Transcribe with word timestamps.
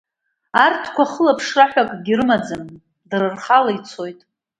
Арҭқәа 0.63 1.03
ахылаԥшра 1.07 1.65
ҳәа 1.71 1.83
акгьы 1.85 2.13
рымаӡам, 2.19 2.63
дара 3.09 3.27
рхала 3.33 3.71
ицоит… 3.77 4.19